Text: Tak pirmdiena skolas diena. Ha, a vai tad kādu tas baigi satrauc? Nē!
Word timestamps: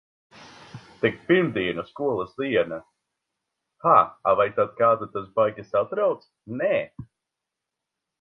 Tak 1.01 1.17
pirmdiena 1.25 1.83
skolas 1.89 2.31
diena. 2.39 2.79
Ha, 3.85 3.93
a 4.31 4.33
vai 4.39 4.47
tad 4.55 4.73
kādu 4.81 5.09
tas 5.17 5.29
baigi 5.37 5.67
satrauc? 5.69 6.27
Nē! 6.63 6.73